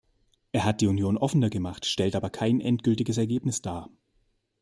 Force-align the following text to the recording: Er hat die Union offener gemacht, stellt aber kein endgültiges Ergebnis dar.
Er 0.51 0.65
hat 0.65 0.81
die 0.81 0.87
Union 0.87 1.15
offener 1.15 1.51
gemacht, 1.51 1.85
stellt 1.85 2.15
aber 2.15 2.31
kein 2.31 2.59
endgültiges 2.59 3.17
Ergebnis 3.19 3.61
dar. 3.61 3.87